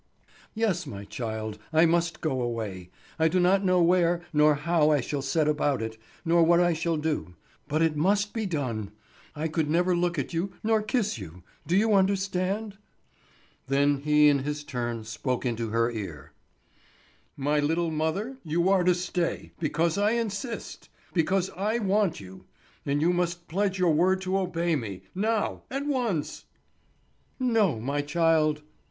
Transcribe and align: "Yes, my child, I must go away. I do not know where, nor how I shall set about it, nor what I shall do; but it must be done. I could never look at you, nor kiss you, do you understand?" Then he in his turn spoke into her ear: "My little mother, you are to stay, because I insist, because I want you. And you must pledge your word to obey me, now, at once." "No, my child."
"Yes, 0.55 0.87
my 0.87 1.05
child, 1.05 1.59
I 1.71 1.85
must 1.85 2.21
go 2.21 2.41
away. 2.41 2.89
I 3.19 3.27
do 3.27 3.39
not 3.39 3.63
know 3.63 3.83
where, 3.83 4.23
nor 4.33 4.55
how 4.55 4.89
I 4.89 4.99
shall 4.99 5.21
set 5.21 5.47
about 5.47 5.79
it, 5.79 5.95
nor 6.25 6.41
what 6.43 6.59
I 6.59 6.73
shall 6.73 6.97
do; 6.97 7.35
but 7.67 7.83
it 7.83 7.95
must 7.95 8.33
be 8.33 8.47
done. 8.47 8.89
I 9.35 9.47
could 9.47 9.69
never 9.69 9.95
look 9.95 10.17
at 10.17 10.33
you, 10.33 10.53
nor 10.63 10.81
kiss 10.81 11.19
you, 11.19 11.43
do 11.67 11.77
you 11.77 11.93
understand?" 11.93 12.79
Then 13.67 13.97
he 14.01 14.27
in 14.27 14.39
his 14.39 14.63
turn 14.63 15.03
spoke 15.03 15.45
into 15.45 15.69
her 15.69 15.91
ear: 15.91 16.31
"My 17.37 17.59
little 17.59 17.91
mother, 17.91 18.37
you 18.43 18.69
are 18.69 18.83
to 18.83 18.95
stay, 18.95 19.51
because 19.59 19.99
I 19.99 20.13
insist, 20.13 20.89
because 21.13 21.51
I 21.51 21.77
want 21.77 22.19
you. 22.19 22.45
And 22.87 23.03
you 23.03 23.13
must 23.13 23.47
pledge 23.47 23.77
your 23.77 23.91
word 23.93 24.19
to 24.21 24.35
obey 24.39 24.75
me, 24.75 25.03
now, 25.13 25.61
at 25.69 25.85
once." 25.85 26.45
"No, 27.39 27.79
my 27.79 28.01
child." 28.01 28.63